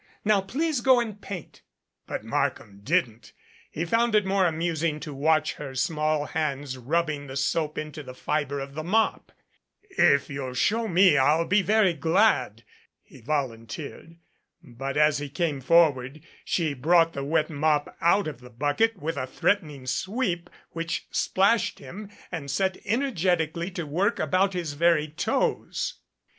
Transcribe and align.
Now 0.25 0.41
please 0.41 0.81
go 0.81 0.99
and 0.99 1.21
paint." 1.21 1.61
But 2.07 2.23
Markham 2.23 2.79
didn't. 2.83 3.33
He 3.69 3.85
found 3.85 4.15
it 4.15 4.25
more 4.25 4.47
amusing 4.47 4.99
to 5.01 5.13
watch 5.13 5.53
her 5.57 5.75
small 5.75 6.25
hands 6.25 6.75
rubbing 6.75 7.27
the 7.27 7.37
soap 7.37 7.77
into 7.77 8.01
the 8.01 8.15
fiber 8.15 8.59
of 8.59 8.73
the 8.73 8.83
mop. 8.83 9.31
"If 9.91 10.27
you'll 10.27 10.55
show 10.55 10.87
me 10.87 11.17
I'll 11.19 11.45
be 11.45 11.61
very 11.61 11.93
glad" 11.93 12.63
he 13.03 13.21
volun 13.21 13.67
teered. 13.67 14.17
But 14.63 14.97
as 14.97 15.19
he 15.19 15.29
came 15.29 15.61
forward, 15.61 16.21
she 16.43 16.73
brought 16.73 17.13
the 17.13 17.23
wet 17.23 17.51
mop 17.51 17.95
out 18.01 18.27
of 18.27 18.39
the 18.39 18.49
bucket 18.49 18.97
with 18.97 19.17
a 19.17 19.27
threatening 19.27 19.85
sweep 19.85 20.49
which 20.71 21.05
splashed 21.11 21.77
him, 21.77 22.09
and 22.31 22.49
set 22.49 22.77
energetically 22.85 23.69
to 23.73 23.85
work 23.85 24.17
about 24.17 24.53
his 24.53 24.73
very 24.73 25.09
toes. 25.09 25.99